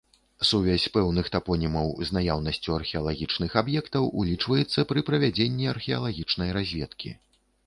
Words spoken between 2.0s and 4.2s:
з наяўнасцю археалагічных аб'ектаў